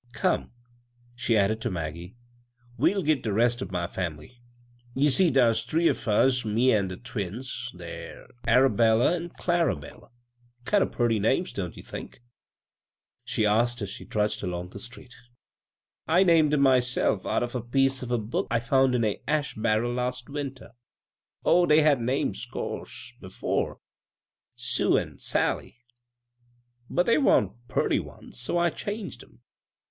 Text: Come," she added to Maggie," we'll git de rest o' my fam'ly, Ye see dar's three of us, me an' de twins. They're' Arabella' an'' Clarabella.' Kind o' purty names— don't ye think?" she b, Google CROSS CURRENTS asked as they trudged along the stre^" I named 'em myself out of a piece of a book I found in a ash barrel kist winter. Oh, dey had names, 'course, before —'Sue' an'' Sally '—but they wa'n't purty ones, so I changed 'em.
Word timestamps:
Come," 0.13 0.51
she 1.15 1.37
added 1.37 1.61
to 1.61 1.69
Maggie," 1.69 2.15
we'll 2.79 3.03
git 3.03 3.21
de 3.21 3.31
rest 3.31 3.61
o' 3.61 3.67
my 3.69 3.85
fam'ly, 3.85 4.41
Ye 4.95 5.09
see 5.09 5.29
dar's 5.29 5.61
three 5.63 5.87
of 5.89 6.07
us, 6.07 6.43
me 6.43 6.73
an' 6.73 6.87
de 6.87 6.97
twins. 6.97 7.69
They're' 7.75 8.25
Arabella' 8.57 9.13
an'' 9.15 9.29
Clarabella.' 9.39 10.09
Kind 10.65 10.83
o' 10.83 10.87
purty 10.87 11.19
names— 11.19 11.53
don't 11.53 11.77
ye 11.77 11.83
think?" 11.83 12.13
she 13.25 13.43
b, 13.43 13.43
Google 13.43 13.57
CROSS 13.57 13.59
CURRENTS 13.59 13.71
asked 13.71 13.81
as 13.83 13.99
they 13.99 14.05
trudged 14.05 14.41
along 14.41 14.69
the 14.71 14.79
stre^" 14.79 15.11
I 16.17 16.23
named 16.23 16.55
'em 16.55 16.61
myself 16.61 17.27
out 17.27 17.43
of 17.43 17.53
a 17.53 17.61
piece 17.61 18.01
of 18.01 18.09
a 18.09 18.17
book 18.17 18.47
I 18.49 18.59
found 18.59 18.95
in 18.95 19.03
a 19.03 19.21
ash 19.27 19.53
barrel 19.53 19.95
kist 19.97 20.29
winter. 20.29 20.71
Oh, 21.45 21.67
dey 21.67 21.81
had 21.83 22.01
names, 22.01 22.47
'course, 22.47 23.13
before 23.21 23.77
—'Sue' 24.55 24.97
an'' 24.97 25.19
Sally 25.29 25.77
'—but 26.89 27.05
they 27.05 27.19
wa'n't 27.19 27.51
purty 27.67 27.99
ones, 27.99 28.39
so 28.39 28.57
I 28.57 28.71
changed 28.71 29.23
'em. 29.23 29.41